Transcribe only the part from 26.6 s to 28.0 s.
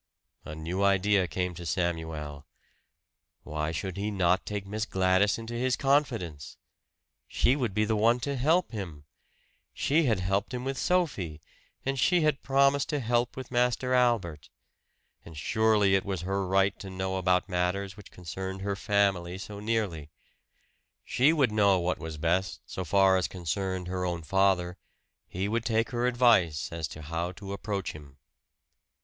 as to how to approach